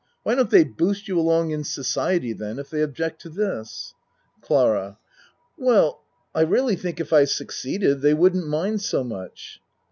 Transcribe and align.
Why 0.23 0.33
don't 0.33 0.49
they 0.49 0.63
boost 0.63 1.07
you 1.07 1.19
along 1.19 1.51
in 1.51 1.63
society 1.63 2.33
then, 2.33 2.57
if 2.57 2.71
they 2.71 2.81
object 2.81 3.21
to 3.21 3.29
this? 3.29 3.93
CLARA 4.41 4.97
Well, 5.59 6.01
I 6.33 6.41
really 6.41 6.75
think 6.75 6.99
if 6.99 7.13
I 7.13 7.25
succeeded, 7.25 8.01
they 8.01 8.15
wouldn't 8.15 8.47
mind 8.47 8.81
so 8.81 9.03
much. 9.03 9.61